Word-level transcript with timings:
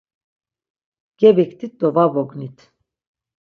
Gebiktit 1.19 1.73
do 1.79 1.89
var 1.95 2.09
bognit. 2.13 2.59